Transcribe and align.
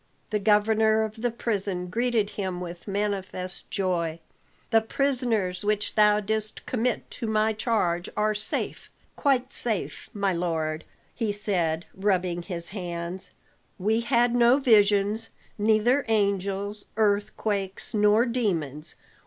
The 0.31 0.39
governor 0.39 1.03
of 1.03 1.17
the 1.21 1.29
prison 1.29 1.85
greeted 1.85 2.31
him 2.31 2.59
with 2.59 2.87
manifest 2.87 3.69
joy. 3.69 4.19
"The 4.71 4.81
prisoners 4.81 5.63
which 5.63 5.93
thou 5.93 6.19
didst 6.19 6.65
commit 6.65 7.11
to 7.11 7.27
my 7.27 7.53
charge 7.53 8.09
are 8.17 8.33
safe 8.33 8.89
quite 9.15 9.53
safe, 9.53 10.09
my 10.11 10.33
lord," 10.33 10.85
he 11.13 11.31
said, 11.31 11.85
rubbing 11.93 12.41
his 12.41 12.69
hands. 12.69 13.29
"We 13.77 13.99
had 14.01 14.33
no 14.33 14.57
visions; 14.57 15.29
neither 15.59 16.03
angels, 16.07 16.85
earthquakes, 16.97 17.93
nor 17.93 18.25
demons. 18.25 18.95